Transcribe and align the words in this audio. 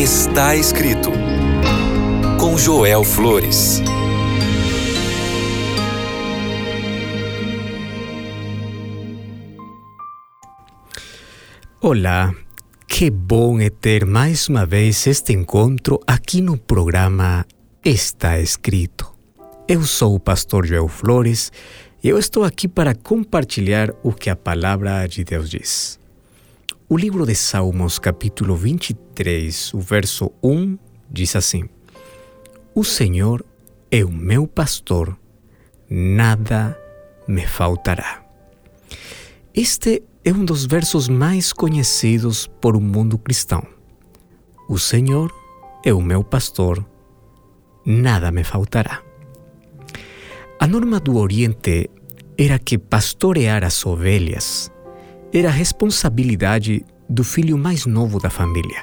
Está 0.00 0.56
escrito 0.56 1.10
com 2.40 2.56
Joel 2.56 3.04
Flores. 3.04 3.82
Olá, 11.82 12.34
que 12.88 13.10
bom 13.10 13.60
é 13.60 13.68
ter 13.68 14.06
mais 14.06 14.48
uma 14.48 14.64
vez 14.64 15.06
este 15.06 15.34
encontro 15.34 16.00
aqui 16.06 16.40
no 16.40 16.56
programa 16.56 17.44
Está 17.84 18.40
Escrito. 18.40 19.12
Eu 19.68 19.82
sou 19.82 20.14
o 20.14 20.18
pastor 20.18 20.64
Joel 20.64 20.88
Flores 20.88 21.52
e 22.02 22.08
eu 22.08 22.18
estou 22.18 22.42
aqui 22.42 22.66
para 22.66 22.94
compartilhar 22.94 23.90
o 24.02 24.14
que 24.14 24.30
a 24.30 24.34
palavra 24.34 25.06
de 25.06 25.24
Deus 25.24 25.50
diz. 25.50 25.99
O 26.92 26.98
livro 26.98 27.24
de 27.24 27.36
Salmos, 27.36 28.00
capítulo 28.00 28.56
23, 28.56 29.74
o 29.74 29.78
verso 29.78 30.32
1, 30.42 30.76
diz 31.08 31.36
assim: 31.36 31.68
O 32.74 32.82
Senhor 32.82 33.46
é 33.92 34.04
o 34.04 34.10
meu 34.10 34.44
pastor, 34.48 35.16
nada 35.88 36.76
me 37.28 37.46
faltará. 37.46 38.24
Este 39.54 40.02
é 40.24 40.32
um 40.32 40.44
dos 40.44 40.66
versos 40.66 41.08
mais 41.08 41.52
conhecidos 41.52 42.48
por 42.60 42.74
o 42.74 42.80
mundo 42.80 43.16
cristão. 43.16 43.64
O 44.68 44.76
Senhor 44.76 45.32
é 45.84 45.94
o 45.94 46.02
meu 46.02 46.24
pastor, 46.24 46.84
nada 47.86 48.32
me 48.32 48.42
faltará. 48.42 49.00
A 50.58 50.66
norma 50.66 50.98
do 50.98 51.18
Oriente 51.18 51.88
era 52.36 52.58
que 52.58 52.76
pastorear 52.76 53.62
as 53.62 53.86
ovelhas 53.86 54.72
era 55.32 55.48
responsabilidade 55.48 56.84
do 57.08 57.22
filho 57.22 57.56
mais 57.56 57.86
novo 57.86 58.18
da 58.18 58.28
família. 58.28 58.82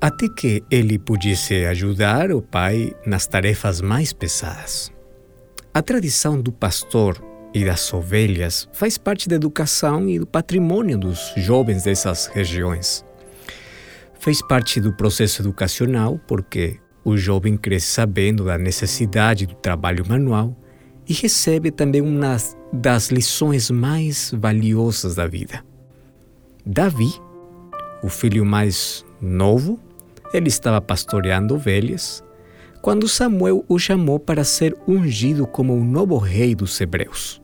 Até 0.00 0.28
que 0.28 0.62
ele 0.70 0.98
pudesse 0.98 1.64
ajudar 1.66 2.30
o 2.30 2.40
pai 2.40 2.94
nas 3.04 3.26
tarefas 3.26 3.80
mais 3.80 4.12
pesadas. 4.12 4.92
A 5.72 5.82
tradição 5.82 6.40
do 6.40 6.52
pastor 6.52 7.20
e 7.52 7.64
das 7.64 7.92
ovelhas 7.92 8.68
faz 8.72 8.96
parte 8.96 9.28
da 9.28 9.36
educação 9.36 10.08
e 10.08 10.18
do 10.18 10.26
patrimônio 10.26 10.98
dos 10.98 11.32
jovens 11.36 11.84
dessas 11.84 12.26
regiões. 12.26 13.04
Fez 14.20 14.40
parte 14.42 14.80
do 14.80 14.92
processo 14.92 15.42
educacional 15.42 16.20
porque 16.26 16.78
o 17.04 17.16
jovem 17.16 17.56
cresce 17.56 17.88
sabendo 17.88 18.44
da 18.44 18.56
necessidade 18.56 19.46
do 19.46 19.54
trabalho 19.54 20.04
manual 20.06 20.56
e 21.08 21.12
recebe 21.12 21.70
também 21.70 22.00
uma 22.00 22.36
das 22.72 23.10
lições 23.10 23.70
mais 23.70 24.32
valiosas 24.36 25.14
da 25.14 25.26
vida. 25.26 25.64
Davi, 26.64 27.12
o 28.02 28.08
filho 28.08 28.44
mais 28.44 29.04
novo, 29.20 29.78
ele 30.32 30.48
estava 30.48 30.80
pastoreando 30.80 31.54
ovelhas 31.54 32.24
quando 32.82 33.08
Samuel 33.08 33.64
o 33.66 33.78
chamou 33.78 34.18
para 34.18 34.44
ser 34.44 34.76
ungido 34.86 35.46
como 35.46 35.74
o 35.74 35.84
novo 35.84 36.18
rei 36.18 36.54
dos 36.54 36.78
hebreus. 36.80 37.40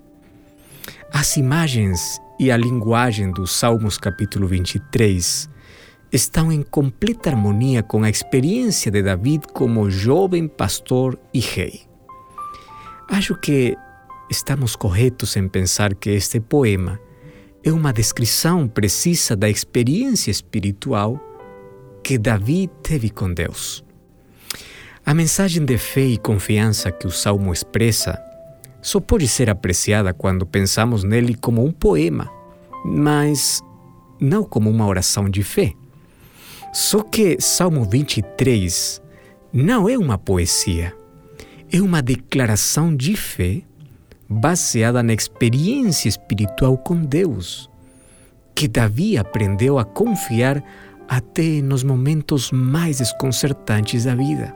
As 1.12 1.36
imagens 1.36 2.20
e 2.38 2.50
a 2.50 2.56
linguagem 2.56 3.32
dos 3.32 3.50
Salmos 3.50 3.96
capítulo 3.96 4.46
23 4.46 5.48
estão 6.12 6.52
em 6.52 6.62
completa 6.62 7.30
harmonia 7.30 7.82
com 7.82 8.02
a 8.02 8.10
experiência 8.10 8.90
de 8.90 9.02
David 9.02 9.46
como 9.52 9.90
jovem 9.90 10.46
pastor 10.46 11.18
e 11.32 11.40
rei. 11.40 11.89
Acho 13.10 13.34
que 13.34 13.76
estamos 14.30 14.76
corretos 14.76 15.36
em 15.36 15.48
pensar 15.48 15.94
que 15.96 16.10
este 16.10 16.38
poema 16.38 16.98
é 17.64 17.72
uma 17.72 17.92
descrição 17.92 18.68
precisa 18.68 19.34
da 19.34 19.50
experiência 19.50 20.30
espiritual 20.30 21.18
que 22.04 22.16
Davi 22.16 22.70
teve 22.84 23.10
com 23.10 23.34
Deus. 23.34 23.84
A 25.04 25.12
mensagem 25.12 25.64
de 25.64 25.76
fé 25.76 26.06
e 26.06 26.18
confiança 26.18 26.92
que 26.92 27.08
o 27.08 27.10
salmo 27.10 27.52
expressa 27.52 28.16
só 28.80 29.00
pode 29.00 29.26
ser 29.26 29.50
apreciada 29.50 30.14
quando 30.14 30.46
pensamos 30.46 31.02
nele 31.02 31.34
como 31.34 31.64
um 31.64 31.72
poema, 31.72 32.30
mas 32.84 33.60
não 34.20 34.44
como 34.44 34.70
uma 34.70 34.86
oração 34.86 35.28
de 35.28 35.42
fé. 35.42 35.72
Só 36.72 37.02
que 37.02 37.40
Salmo 37.40 37.84
23 37.84 39.02
não 39.52 39.88
é 39.88 39.98
uma 39.98 40.16
poesia, 40.16 40.94
é 41.72 41.80
uma 41.80 42.02
declaração 42.02 42.94
de 42.94 43.16
fé 43.16 43.62
baseada 44.28 45.02
na 45.02 45.12
experiência 45.12 46.08
espiritual 46.08 46.76
com 46.76 46.96
Deus, 47.04 47.70
que 48.54 48.66
Davi 48.66 49.16
aprendeu 49.16 49.78
a 49.78 49.84
confiar 49.84 50.62
até 51.08 51.62
nos 51.62 51.84
momentos 51.84 52.50
mais 52.50 52.98
desconcertantes 52.98 54.04
da 54.04 54.14
vida. 54.16 54.54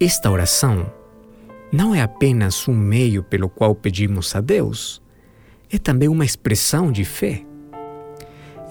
Esta 0.00 0.30
oração 0.30 0.90
não 1.72 1.94
é 1.94 2.02
apenas 2.02 2.66
um 2.66 2.74
meio 2.74 3.22
pelo 3.22 3.48
qual 3.48 3.74
pedimos 3.74 4.34
a 4.34 4.40
Deus, 4.40 5.00
é 5.70 5.78
também 5.78 6.08
uma 6.08 6.24
expressão 6.24 6.90
de 6.90 7.04
fé. 7.04 7.42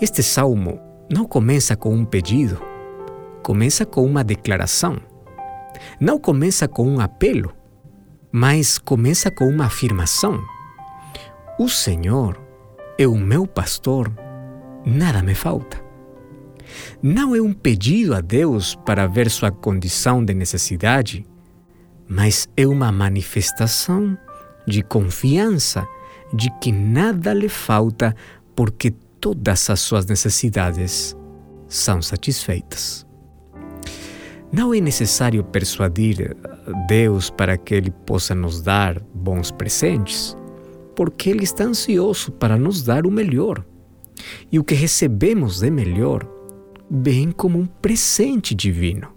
Este 0.01 0.21
salmo 0.21 0.79
não 1.09 1.25
começa 1.25 1.75
com 1.75 1.93
um 1.93 2.03
pedido, 2.03 2.61
começa 3.41 3.85
com 3.85 4.05
uma 4.05 4.23
declaração. 4.23 5.14
Não 5.99 6.19
começa 6.19 6.67
com 6.67 6.87
um 6.87 6.99
apelo, 6.99 7.53
mas 8.31 8.77
começa 8.77 9.31
com 9.31 9.47
uma 9.47 9.65
afirmação. 9.65 10.43
O 11.57 11.69
Senhor 11.69 12.39
é 12.97 13.07
o 13.07 13.15
meu 13.15 13.47
pastor, 13.47 14.11
nada 14.85 15.21
me 15.21 15.33
falta. 15.33 15.83
Não 17.01 17.35
é 17.35 17.41
um 17.41 17.53
pedido 17.53 18.15
a 18.15 18.21
Deus 18.21 18.75
para 18.75 19.07
ver 19.07 19.29
sua 19.29 19.51
condição 19.51 20.23
de 20.23 20.33
necessidade, 20.33 21.25
mas 22.07 22.47
é 22.57 22.67
uma 22.67 22.91
manifestação 22.91 24.17
de 24.67 24.81
confiança 24.83 25.87
de 26.33 26.49
que 26.59 26.71
nada 26.71 27.33
lhe 27.33 27.49
falta 27.49 28.15
porque 28.55 28.91
todas 29.19 29.69
as 29.69 29.79
suas 29.79 30.05
necessidades 30.05 31.15
são 31.67 32.01
satisfeitas. 32.01 33.05
Não 34.55 34.73
é 34.73 34.79
necessário 34.79 35.43
persuadir 35.43 36.35
Deus 36.87 37.29
para 37.29 37.57
que 37.57 37.73
Ele 37.73 37.91
possa 37.91 38.33
nos 38.33 38.61
dar 38.61 38.99
bons 39.13 39.51
presentes, 39.51 40.37
porque 40.95 41.29
Ele 41.29 41.43
está 41.43 41.63
ansioso 41.63 42.31
para 42.31 42.57
nos 42.57 42.83
dar 42.83 43.05
o 43.05 43.11
melhor. 43.11 43.65
E 44.51 44.57
o 44.57 44.63
que 44.63 44.75
recebemos 44.75 45.59
de 45.59 45.69
melhor 45.69 46.25
vem 46.89 47.31
como 47.31 47.59
um 47.59 47.65
presente 47.65 48.55
divino 48.55 49.15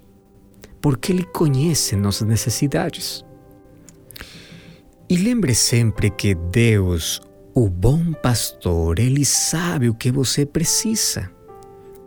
porque 0.81 1.13
Ele 1.13 1.25
conhece 1.25 1.97
nossas 1.97 2.27
necessidades. 2.27 3.25
E 5.09 5.17
lembre 5.17 5.55
sempre 5.55 6.11
que 6.11 6.35
Deus, 6.35 7.21
o 7.55 7.69
bom 7.69 8.13
pastor, 8.13 8.99
Ele 8.99 9.25
sabe 9.25 9.89
o 9.89 9.95
que 9.95 10.11
você 10.11 10.45
precisa. 10.45 11.31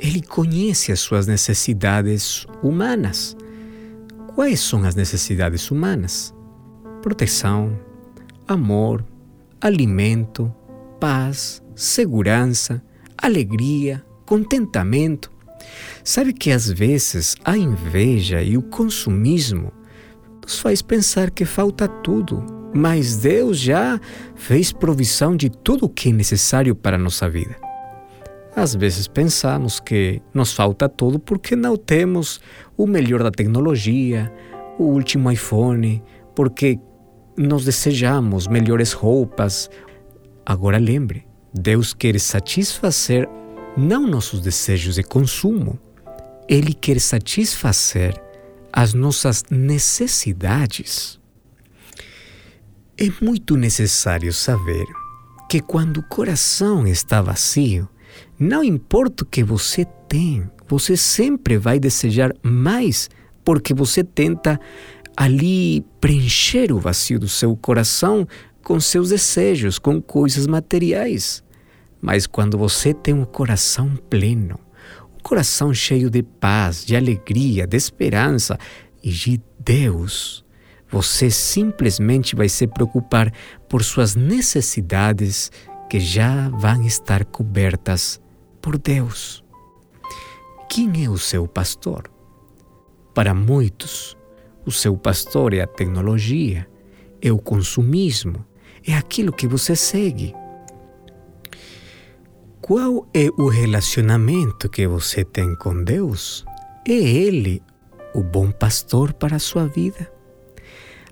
Ele 0.01 0.21
conhece 0.21 0.91
as 0.91 0.99
suas 0.99 1.27
necessidades 1.27 2.45
humanas. 2.63 3.37
Quais 4.33 4.59
são 4.59 4.83
as 4.83 4.95
necessidades 4.95 5.69
humanas? 5.69 6.33
Proteção, 7.01 7.79
amor, 8.47 9.05
alimento, 9.61 10.53
paz, 10.99 11.61
segurança, 11.75 12.81
alegria, 13.17 14.03
contentamento, 14.25 15.31
Sabe 16.03 16.33
que 16.33 16.51
às 16.51 16.69
vezes 16.69 17.35
a 17.43 17.57
inveja 17.57 18.41
e 18.41 18.57
o 18.57 18.61
consumismo 18.61 19.71
nos 20.41 20.59
faz 20.59 20.81
pensar 20.81 21.29
que 21.29 21.45
falta 21.45 21.87
tudo, 21.87 22.43
mas 22.73 23.17
Deus 23.17 23.59
já 23.59 23.99
fez 24.35 24.71
provisão 24.71 25.35
de 25.35 25.49
tudo 25.49 25.85
o 25.85 25.89
que 25.89 26.09
é 26.09 26.13
necessário 26.13 26.75
para 26.75 26.95
a 26.95 26.99
nossa 26.99 27.29
vida. 27.29 27.55
Às 28.55 28.75
vezes 28.75 29.07
pensamos 29.07 29.79
que 29.79 30.21
nos 30.33 30.53
falta 30.53 30.89
tudo 30.89 31.19
porque 31.19 31.55
não 31.55 31.77
temos 31.77 32.41
o 32.77 32.85
melhor 32.85 33.23
da 33.23 33.31
tecnologia, 33.31 34.31
o 34.77 34.83
último 34.83 35.31
iPhone, 35.31 36.03
porque 36.35 36.77
nós 37.37 37.63
desejamos 37.63 38.47
melhores 38.47 38.91
roupas. 38.91 39.69
Agora 40.45 40.77
lembre, 40.77 41.25
Deus 41.53 41.93
quer 41.93 42.19
satisfazer 42.19 43.27
não 43.77 44.05
nossos 44.05 44.41
desejos 44.41 44.95
de 44.95 45.03
consumo. 45.03 45.79
Ele 46.47 46.73
quer 46.73 46.99
satisfazer 46.99 48.21
as 48.73 48.93
nossas 48.93 49.43
necessidades. 49.49 51.19
É 52.97 53.05
muito 53.23 53.55
necessário 53.55 54.33
saber 54.33 54.85
que 55.49 55.61
quando 55.61 55.97
o 55.97 56.03
coração 56.03 56.85
está 56.85 57.21
vazio, 57.21 57.87
não 58.39 58.63
importa 58.63 59.23
o 59.23 59.27
que 59.27 59.43
você 59.43 59.85
tem, 60.07 60.49
você 60.67 60.95
sempre 60.95 61.57
vai 61.57 61.79
desejar 61.79 62.31
mais, 62.41 63.09
porque 63.43 63.73
você 63.73 64.03
tenta 64.03 64.59
ali 65.15 65.85
preencher 65.99 66.71
o 66.71 66.79
vazio 66.79 67.19
do 67.19 67.27
seu 67.27 67.55
coração 67.55 68.27
com 68.63 68.79
seus 68.79 69.09
desejos, 69.09 69.77
com 69.77 70.01
coisas 70.01 70.47
materiais. 70.47 71.43
Mas 72.01 72.25
quando 72.25 72.57
você 72.57 72.93
tem 72.93 73.13
um 73.13 73.25
coração 73.25 73.95
pleno, 74.09 74.59
coração 75.21 75.73
cheio 75.73 76.09
de 76.09 76.23
paz, 76.23 76.83
de 76.85 76.95
alegria, 76.95 77.67
de 77.67 77.77
esperança 77.77 78.57
e 79.03 79.09
de 79.09 79.41
Deus. 79.59 80.43
Você 80.89 81.29
simplesmente 81.29 82.35
vai 82.35 82.49
se 82.49 82.67
preocupar 82.67 83.31
por 83.69 83.83
suas 83.83 84.15
necessidades 84.15 85.51
que 85.91 85.99
já 85.99 86.47
vão 86.47 86.83
estar 86.83 87.25
cobertas 87.25 88.21
por 88.61 88.77
Deus. 88.77 89.43
Quem 90.69 91.03
é 91.03 91.09
o 91.09 91.17
seu 91.17 91.45
pastor? 91.45 92.09
Para 93.13 93.33
muitos, 93.33 94.15
o 94.65 94.71
seu 94.71 94.95
pastor 94.95 95.53
é 95.53 95.59
a 95.59 95.67
tecnologia, 95.67 96.65
é 97.21 97.29
o 97.29 97.37
consumismo, 97.37 98.45
é 98.87 98.93
aquilo 98.93 99.33
que 99.33 99.45
você 99.45 99.75
segue. 99.75 100.33
Qual 102.61 103.05
é 103.13 103.27
o 103.37 103.49
relacionamento 103.49 104.69
que 104.69 104.87
você 104.87 105.25
tem 105.25 105.53
com 105.57 105.83
Deus? 105.83 106.45
É 106.87 106.93
Ele 106.93 107.61
o 108.15 108.23
bom 108.23 108.49
pastor 108.49 109.11
para 109.11 109.35
a 109.35 109.39
sua 109.39 109.67
vida? 109.67 110.09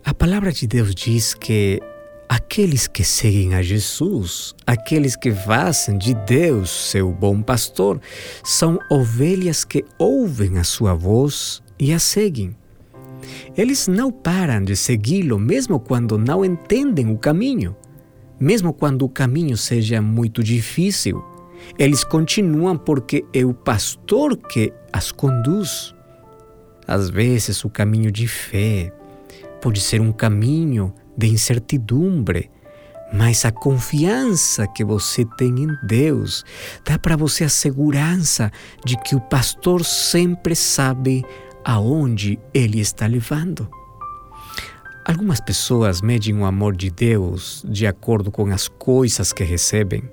A 0.05 0.13
palavra 0.13 0.53
de 0.53 0.65
Deus 0.65 0.95
diz 0.95 1.33
que 1.33 1.81
aqueles 2.29 2.87
que 2.87 3.03
seguem 3.03 3.55
a 3.55 3.63
Jesus, 3.63 4.53
aqueles 4.67 5.15
que 5.15 5.31
fazem 5.31 5.97
de 5.97 6.13
Deus 6.13 6.69
seu 6.69 7.11
bom 7.11 7.41
pastor, 7.41 7.99
são 8.43 8.77
ovelhas 8.91 9.65
que 9.65 9.83
ouvem 9.97 10.59
a 10.59 10.63
sua 10.63 10.93
voz 10.93 11.63
e 11.79 11.91
a 11.91 11.97
seguem. 11.97 12.55
Eles 13.57 13.87
não 13.87 14.11
param 14.11 14.63
de 14.63 14.75
segui-lo 14.75 15.39
mesmo 15.39 15.79
quando 15.79 16.19
não 16.19 16.45
entendem 16.45 17.11
o 17.11 17.17
caminho, 17.17 17.75
mesmo 18.39 18.71
quando 18.71 19.03
o 19.03 19.09
caminho 19.09 19.57
seja 19.57 19.99
muito 19.99 20.43
difícil. 20.43 21.23
Eles 21.77 22.03
continuam 22.03 22.77
porque 22.77 23.25
é 23.33 23.43
o 23.43 23.53
pastor 23.53 24.37
que 24.37 24.71
as 24.93 25.11
conduz. 25.11 25.93
Às 26.87 27.09
vezes, 27.09 27.63
o 27.65 27.69
caminho 27.69 28.11
de 28.11 28.27
fé 28.27 28.91
pode 29.61 29.81
ser 29.81 29.99
um 29.99 30.11
caminho 30.11 30.93
de 31.19 31.27
incertidumbre, 31.27 32.49
mas 33.11 33.43
a 33.43 33.51
confiança 33.51 34.65
que 34.67 34.85
você 34.85 35.25
tem 35.37 35.63
em 35.63 35.77
Deus 35.83 36.45
dá 36.85 36.97
para 36.97 37.17
você 37.17 37.43
a 37.43 37.49
segurança 37.49 38.51
de 38.85 38.95
que 38.97 39.15
o 39.15 39.21
pastor 39.21 39.83
sempre 39.83 40.55
sabe 40.55 41.25
aonde 41.65 42.39
ele 42.53 42.79
está 42.79 43.05
levando. 43.05 43.69
Algumas 45.05 45.41
pessoas 45.41 46.01
medem 46.01 46.37
o 46.37 46.45
amor 46.45 46.75
de 46.75 46.89
Deus 46.89 47.65
de 47.67 47.85
acordo 47.85 48.31
com 48.31 48.45
as 48.47 48.67
coisas 48.67 49.33
que 49.33 49.43
recebem. 49.43 50.03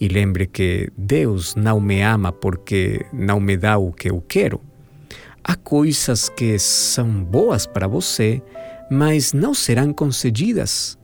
E 0.00 0.08
lembre 0.08 0.46
que 0.46 0.90
Deus 0.96 1.54
não 1.54 1.78
me 1.78 2.02
ama 2.02 2.32
porque 2.32 3.04
não 3.12 3.38
me 3.38 3.56
dá 3.56 3.76
o 3.76 3.92
que 3.92 4.10
eu 4.10 4.24
quero. 4.26 4.60
Há 5.44 5.54
coisas 5.54 6.30
que 6.30 6.58
são 6.58 7.22
boas 7.22 7.66
para 7.66 7.86
você, 7.86 8.42
mas 8.90 9.32
não 9.32 9.54
serão 9.54 9.92
concedidas, 9.92 10.98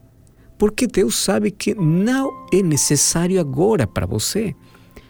porque 0.57 0.87
Deus 0.87 1.15
sabe 1.15 1.51
que 1.51 1.73
não 1.73 2.47
é 2.51 2.61
necessário 2.61 3.39
agora 3.39 3.87
para 3.87 4.05
você. 4.05 4.53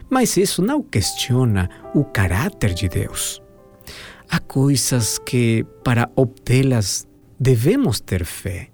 Mas 0.09 0.37
isso 0.37 0.61
não 0.61 0.81
questiona 0.81 1.69
o 1.93 2.03
caráter 2.03 2.73
de 2.73 2.87
Deus. 2.87 3.41
Há 4.29 4.39
coisas 4.39 5.17
que, 5.17 5.65
para 5.83 6.09
obtê-las, 6.15 7.07
devemos 7.39 7.99
ter 7.99 8.23
fé. 8.25 8.69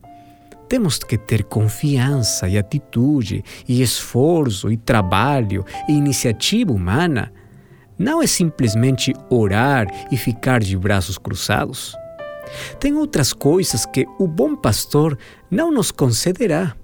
Temos 0.68 0.98
que 0.98 1.18
ter 1.18 1.44
confiança 1.44 2.48
e 2.48 2.58
atitude, 2.58 3.44
e 3.68 3.82
esforço, 3.82 4.72
e 4.72 4.78
trabalho, 4.78 5.64
e 5.88 5.94
iniciativa 5.94 6.72
humana. 6.72 7.32
Não 7.98 8.22
é 8.22 8.28
simplesmente 8.28 9.14
orar 9.30 9.88
e 10.12 10.18
ficar 10.18 10.62
de 10.62 10.76
braços 10.76 11.18
cruzados. 11.18 11.96
Tem 12.80 12.94
outras 12.96 13.34
coisas 13.34 13.86
que 13.86 14.06
o 14.20 14.28
bom 14.28 14.56
pastor 14.56 15.18
não 15.50 15.72
nos 15.72 15.92
concederá. 15.92 16.76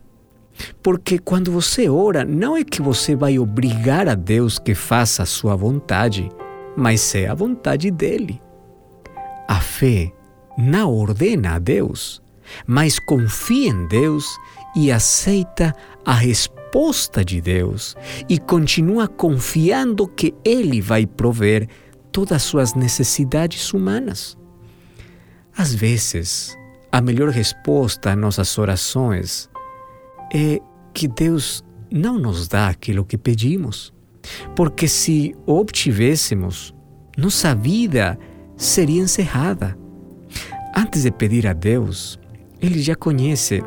Porque 0.84 1.18
quando 1.18 1.52
você 1.52 1.90
ora, 1.90 2.26
não 2.26 2.56
é 2.56 2.64
que 2.64 2.82
você 2.82 3.16
vai 3.16 3.40
obrigar 3.40 4.08
a 4.08 4.16
Deus 4.16 4.60
que 4.60 4.76
faça 4.76 5.24
a 5.24 5.26
sua 5.26 5.56
vontade, 5.56 6.30
mas 6.76 7.16
é 7.16 7.28
a 7.28 7.34
vontade 7.34 7.90
dele. 7.92 8.42
A 9.48 9.60
fé 9.62 10.12
não 10.58 10.94
ordena 10.94 11.56
a 11.56 11.60
Deus, 11.60 12.22
mas 12.68 13.00
confia 13.00 13.70
em 13.70 13.88
Deus 13.88 14.26
e 14.76 14.92
aceita 14.92 15.74
a 16.06 16.14
resposta 16.14 17.24
de 17.24 17.42
Deus 17.42 17.96
e 18.28 18.38
continua 18.38 19.08
confiando 19.08 20.08
que 20.08 20.34
Ele 20.44 20.82
vai 20.82 21.06
prover 21.06 21.68
todas 22.12 22.34
as 22.34 22.44
suas 22.44 22.74
necessidades 22.74 23.74
humanas. 23.74 24.39
Às 25.60 25.74
vezes, 25.74 26.58
a 26.90 27.02
melhor 27.02 27.28
resposta 27.32 28.14
às 28.14 28.18
nossas 28.18 28.58
orações 28.58 29.50
é 30.34 30.62
que 30.94 31.06
Deus 31.06 31.66
não 31.92 32.18
nos 32.18 32.48
dá 32.48 32.70
aquilo 32.70 33.04
que 33.04 33.18
pedimos, 33.18 33.94
porque 34.56 34.88
se 34.88 35.36
obtivéssemos, 35.46 36.74
nossa 37.18 37.54
vida 37.54 38.18
seria 38.56 39.02
encerrada. 39.02 39.78
Antes 40.74 41.04
de 41.04 41.12
pedir 41.12 41.46
a 41.46 41.52
Deus, 41.52 42.18
Ele 42.62 42.82
já 42.82 42.96
conhece 42.96 43.62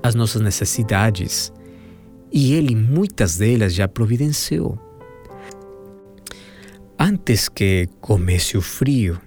as 0.00 0.14
nossas 0.14 0.40
necessidades 0.40 1.52
e 2.30 2.52
Ele 2.52 2.76
muitas 2.76 3.38
delas 3.38 3.74
já 3.74 3.88
providenciou. 3.88 4.78
Antes 6.96 7.48
que 7.48 7.88
comece 8.00 8.56
o 8.56 8.62
frio, 8.62 9.20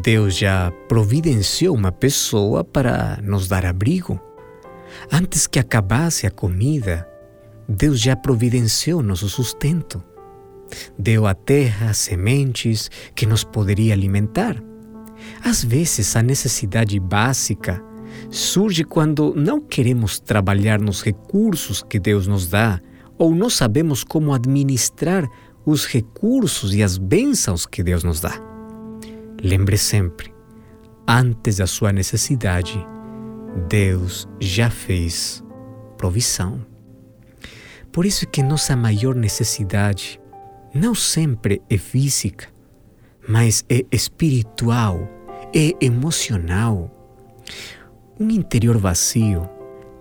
Deus 0.00 0.36
já 0.36 0.70
providenciou 0.88 1.74
uma 1.74 1.92
pessoa 1.92 2.64
para 2.64 3.18
nos 3.22 3.46
dar 3.46 3.66
abrigo. 3.66 4.18
Antes 5.10 5.46
que 5.46 5.58
acabasse 5.58 6.26
a 6.26 6.30
comida, 6.30 7.06
Deus 7.68 8.00
já 8.00 8.16
providenciou 8.16 9.02
nosso 9.02 9.28
sustento. 9.28 10.02
Deu 10.98 11.26
à 11.26 11.34
terra 11.34 11.92
sementes 11.92 12.90
que 13.14 13.26
nos 13.26 13.44
poderia 13.44 13.92
alimentar. 13.92 14.56
Às 15.44 15.62
vezes, 15.62 16.16
a 16.16 16.22
necessidade 16.22 16.98
básica 16.98 17.82
surge 18.30 18.84
quando 18.84 19.34
não 19.34 19.60
queremos 19.60 20.18
trabalhar 20.18 20.80
nos 20.80 21.02
recursos 21.02 21.82
que 21.82 21.98
Deus 21.98 22.26
nos 22.26 22.46
dá 22.46 22.80
ou 23.18 23.34
não 23.34 23.50
sabemos 23.50 24.02
como 24.02 24.32
administrar 24.32 25.28
os 25.66 25.86
recursos 25.86 26.74
e 26.74 26.82
as 26.82 26.96
bênçãos 26.96 27.66
que 27.66 27.82
Deus 27.82 28.02
nos 28.02 28.20
dá. 28.20 28.51
Lembre 29.42 29.76
sempre, 29.76 30.32
antes 31.06 31.56
da 31.56 31.66
sua 31.66 31.92
necessidade, 31.92 32.78
Deus 33.68 34.28
já 34.40 34.70
fez 34.70 35.42
provisão. 35.98 36.64
Por 37.90 38.06
isso 38.06 38.24
que 38.26 38.40
nossa 38.40 38.76
maior 38.76 39.16
necessidade 39.16 40.20
não 40.72 40.94
sempre 40.94 41.60
é 41.68 41.76
física, 41.76 42.46
mas 43.28 43.64
é 43.68 43.84
espiritual, 43.90 45.08
é 45.52 45.72
emocional. 45.84 46.88
Um 48.18 48.30
interior 48.30 48.78
vazio 48.78 49.50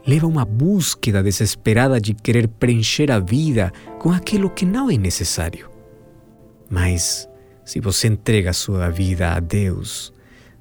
leva 0.06 0.28
a 0.28 0.30
uma 0.30 0.46
búsqueda 0.46 1.24
desesperada 1.24 2.00
de 2.00 2.14
querer 2.14 2.48
preencher 2.48 3.12
a 3.12 3.20
vida 3.20 3.72
com 4.00 4.12
aquilo 4.12 4.52
que 4.52 4.66
não 4.66 4.90
é 4.90 4.98
necessário. 4.98 5.70
Mas, 6.70 7.28
se 7.72 7.80
você 7.80 8.10
entrega 8.10 8.52
sua 8.52 8.90
vida 8.90 9.32
a 9.32 9.40
Deus, 9.40 10.12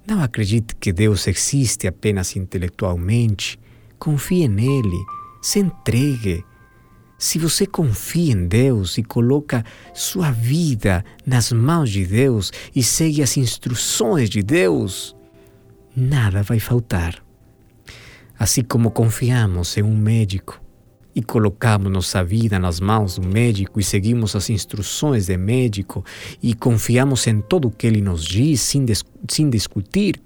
não 0.06 0.22
acredite 0.22 0.76
que 0.76 0.92
Deus 0.92 1.26
existe 1.26 1.88
apenas 1.88 2.36
intelectualmente. 2.36 3.58
Confie 3.98 4.46
nele, 4.46 4.96
se 5.42 5.58
entregue, 5.58 6.44
se 7.18 7.36
você 7.36 7.66
confia 7.66 8.32
em 8.32 8.46
Deus 8.46 8.96
e 8.96 9.02
coloca 9.02 9.64
sua 9.92 10.30
vida 10.30 11.04
nas 11.26 11.50
mãos 11.50 11.90
de 11.90 12.06
Deus 12.06 12.52
e 12.76 12.80
segue 12.80 13.24
as 13.24 13.36
instruções 13.36 14.30
de 14.30 14.40
Deus, 14.40 15.16
nada 15.96 16.44
vai 16.44 16.60
faltar. 16.60 17.20
Assim 18.38 18.62
como 18.62 18.88
confiamos 18.88 19.76
em 19.76 19.82
um 19.82 19.96
médico 19.96 20.62
e 21.20 21.22
colocamos 21.22 21.92
nossa 21.92 22.24
vida 22.24 22.58
nas 22.58 22.80
mãos 22.80 23.18
do 23.18 23.28
médico 23.28 23.78
e 23.78 23.84
seguimos 23.84 24.34
as 24.34 24.48
instruções 24.48 25.26
do 25.26 25.38
médico 25.38 26.02
e 26.42 26.54
confiamos 26.54 27.26
em 27.26 27.42
tudo 27.42 27.68
o 27.68 27.70
que 27.70 27.86
ele 27.86 28.00
nos 28.00 28.24
diz 28.24 28.62
sem, 28.62 28.86
sem 29.28 29.50
discutir, 29.50 30.20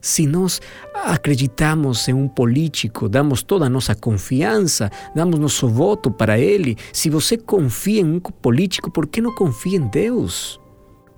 se 0.00 0.26
nós 0.26 0.62
acreditamos 1.04 2.08
em 2.08 2.14
um 2.14 2.28
político, 2.28 3.08
damos 3.08 3.42
toda 3.42 3.66
a 3.66 3.68
nossa 3.68 3.94
confiança, 3.94 4.90
damos 5.14 5.38
nosso 5.38 5.68
voto 5.68 6.10
para 6.10 6.38
ele, 6.38 6.76
se 6.92 7.10
você 7.10 7.36
confia 7.36 8.00
em 8.00 8.14
um 8.14 8.20
político, 8.20 8.90
por 8.90 9.06
que 9.06 9.20
não 9.20 9.34
confia 9.34 9.76
em 9.78 9.86
Deus? 9.88 10.60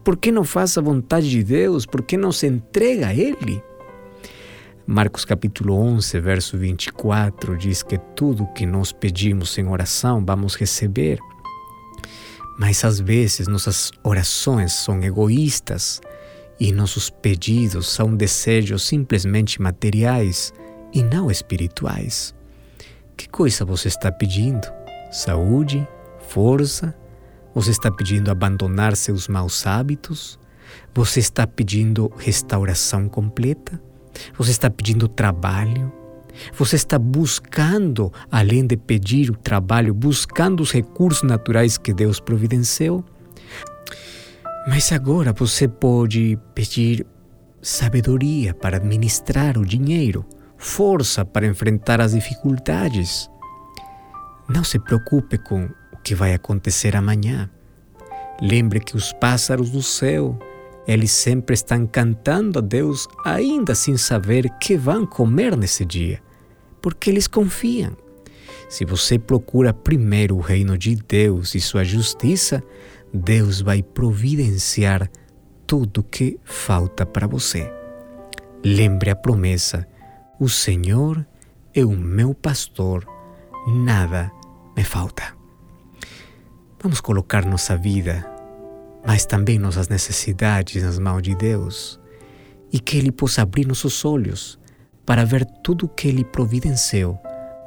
Por 0.02 0.16
que 0.16 0.32
não 0.32 0.42
faz 0.42 0.76
a 0.76 0.80
vontade 0.80 1.30
de 1.30 1.44
Deus? 1.44 1.86
Por 1.86 2.02
que 2.02 2.16
não 2.16 2.32
se 2.32 2.48
entrega 2.48 3.08
a 3.08 3.14
Ele? 3.14 3.62
Marcos 4.86 5.24
capítulo 5.24 5.74
11, 5.74 6.18
verso 6.18 6.58
24 6.58 7.56
diz 7.56 7.84
que 7.84 7.98
tudo 8.16 8.48
que 8.48 8.66
nós 8.66 8.90
pedimos 8.90 9.56
em 9.56 9.68
oração 9.68 10.24
vamos 10.24 10.56
receber. 10.56 11.20
Mas 12.58 12.84
às 12.84 12.98
vezes 12.98 13.46
nossas 13.46 13.92
orações 14.02 14.72
são 14.72 15.00
egoístas 15.00 16.00
e 16.58 16.72
nossos 16.72 17.08
pedidos 17.08 17.88
são 17.88 18.14
desejos 18.16 18.82
simplesmente 18.82 19.62
materiais 19.62 20.52
e 20.92 21.00
não 21.00 21.30
espirituais. 21.30 22.34
Que 23.16 23.28
coisa 23.28 23.64
você 23.64 23.86
está 23.86 24.10
pedindo? 24.10 24.66
Saúde? 25.12 25.86
Força? 26.28 26.92
Você 27.54 27.70
está 27.70 27.90
pedindo 27.90 28.32
abandonar 28.32 28.96
seus 28.96 29.28
maus 29.28 29.64
hábitos? 29.64 30.40
Você 30.92 31.20
está 31.20 31.46
pedindo 31.46 32.12
restauração 32.16 33.08
completa? 33.08 33.80
Você 34.36 34.50
está 34.50 34.70
pedindo 34.70 35.08
trabalho? 35.08 35.92
Você 36.54 36.76
está 36.76 36.98
buscando, 36.98 38.12
além 38.30 38.66
de 38.66 38.76
pedir 38.76 39.30
o 39.30 39.36
trabalho, 39.36 39.92
buscando 39.92 40.62
os 40.62 40.72
recursos 40.72 41.22
naturais 41.22 41.76
que 41.76 41.92
Deus 41.92 42.20
providenciou? 42.20 43.04
Mas 44.66 44.92
agora 44.92 45.32
você 45.32 45.66
pode 45.66 46.38
pedir 46.54 47.06
sabedoria 47.60 48.54
para 48.54 48.76
administrar 48.76 49.58
o 49.58 49.66
dinheiro, 49.66 50.24
força 50.56 51.24
para 51.24 51.46
enfrentar 51.46 52.00
as 52.00 52.12
dificuldades. 52.12 53.28
Não 54.48 54.64
se 54.64 54.78
preocupe 54.78 55.38
com 55.38 55.66
o 55.92 55.96
que 56.02 56.14
vai 56.14 56.34
acontecer 56.34 56.96
amanhã. 56.96 57.50
Lembre 58.40 58.80
que 58.80 58.96
os 58.96 59.12
pássaros 59.12 59.70
do 59.70 59.82
céu 59.82 60.38
eles 60.86 61.12
sempre 61.12 61.54
estão 61.54 61.86
cantando 61.86 62.58
a 62.58 62.62
Deus, 62.62 63.08
ainda 63.24 63.74
sem 63.74 63.96
saber 63.96 64.48
que 64.58 64.76
vão 64.76 65.06
comer 65.06 65.56
nesse 65.56 65.84
dia, 65.84 66.20
porque 66.80 67.10
eles 67.10 67.26
confiam. 67.26 67.96
Se 68.68 68.84
você 68.84 69.18
procura 69.18 69.72
primeiro 69.72 70.36
o 70.36 70.40
reino 70.40 70.76
de 70.76 70.96
Deus 70.96 71.54
e 71.54 71.60
sua 71.60 71.84
justiça, 71.84 72.62
Deus 73.12 73.60
vai 73.60 73.82
providenciar 73.82 75.10
tudo 75.66 75.98
o 75.98 76.04
que 76.04 76.40
falta 76.42 77.04
para 77.04 77.26
você. 77.26 77.70
Lembre 78.64 79.10
a 79.10 79.16
promessa: 79.16 79.86
o 80.40 80.48
Senhor 80.48 81.24
é 81.74 81.84
o 81.84 81.90
meu 81.90 82.34
pastor, 82.34 83.06
nada 83.66 84.32
me 84.76 84.82
falta. 84.82 85.36
Vamos 86.82 87.00
colocar 87.00 87.44
nossa 87.44 87.76
vida 87.76 88.31
mas 89.04 89.26
também 89.26 89.58
nossas 89.58 89.88
necessidades 89.88 90.82
nas 90.82 90.98
mãos 90.98 91.22
de 91.22 91.34
Deus 91.34 92.00
e 92.72 92.78
que 92.78 92.96
Ele 92.96 93.12
possa 93.12 93.42
abrir 93.42 93.66
nossos 93.66 94.04
olhos 94.04 94.58
para 95.04 95.24
ver 95.24 95.44
tudo 95.62 95.86
o 95.86 95.88
que 95.88 96.08
Ele 96.08 96.24
providenciou, 96.24 97.18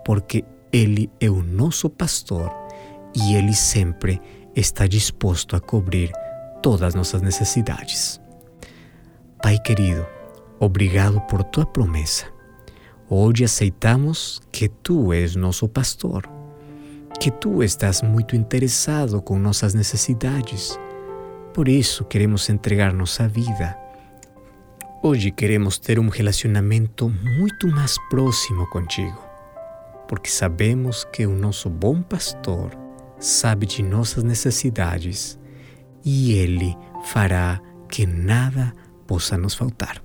porque 0.04 0.44
Ele 0.72 1.10
é 1.20 1.30
o 1.30 1.44
nosso 1.44 1.90
pastor 1.90 2.52
e 3.16 3.36
Ele 3.36 3.54
sempre 3.54 4.22
está 4.56 4.88
disposto 4.88 5.56
a 5.56 5.60
cobrir 5.60 6.12
todas 6.62 6.84
as 6.84 6.96
nossas 6.96 7.22
necessidades. 7.22 8.20
Pai 9.42 9.60
querido, 9.60 10.06
obrigado 10.60 11.22
por 11.22 11.44
tua 11.44 11.66
promessa. 11.66 12.26
Hoje 13.08 13.44
aceitamos 13.44 14.42
que 14.52 14.68
tu 14.68 15.14
és 15.14 15.36
nosso 15.36 15.68
pastor, 15.68 16.28
que 17.20 17.30
tu 17.30 17.62
estás 17.62 18.02
muito 18.02 18.36
interessado 18.36 19.22
com 19.22 19.38
nossas 19.38 19.76
necessidades 19.76 20.80
por 21.56 21.70
isso 21.70 22.04
queremos 22.04 22.50
entregar 22.50 22.92
nossa 22.92 23.30
vida. 23.30 23.78
Hoje 25.02 25.32
queremos 25.32 25.80
ter 25.80 25.98
um 25.98 26.10
relacionamento 26.10 27.08
muito 27.08 27.70
mais 27.70 27.98
próximo 28.10 28.70
contigo, 28.70 29.18
porque 30.06 30.30
sabemos 30.30 31.06
que 31.14 31.26
o 31.26 31.34
nosso 31.34 31.70
bom 31.70 32.02
pastor 32.02 32.72
sabe 33.22 33.66
de 33.66 33.82
nossas 33.82 34.22
necessidades 34.22 35.40
e 36.04 36.34
ele 36.34 36.76
fará 37.06 37.62
que 37.88 38.06
nada 38.06 38.74
possa 39.08 39.38
nos 39.38 39.54
faltar. 39.54 40.04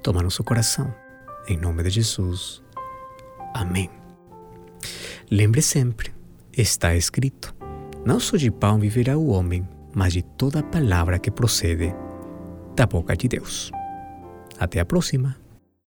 Toma 0.00 0.22
nosso 0.22 0.44
coração, 0.44 0.94
em 1.48 1.56
nome 1.56 1.82
de 1.82 1.90
Jesus. 1.90 2.62
Amém. 3.52 3.90
Lembre 5.28 5.60
sempre, 5.60 6.14
está 6.56 6.94
escrito: 6.94 7.52
não 8.04 8.20
só 8.20 8.36
de 8.36 8.48
pão 8.48 8.78
viverá 8.78 9.18
o 9.18 9.26
homem, 9.26 9.68
mas 9.96 10.12
de 10.12 10.22
toda 10.22 10.62
palavra 10.62 11.18
que 11.18 11.30
procede 11.30 11.94
da 12.76 12.84
boca 12.84 13.16
de 13.16 13.28
Deus. 13.28 13.72
Até 14.58 14.78
a 14.78 14.84
próxima! 14.84 15.45